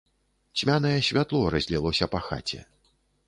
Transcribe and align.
Цьмянае 0.59 0.93
святло 1.09 1.43
разлілося 1.55 2.05
па 2.13 2.23
хаце. 2.31 2.61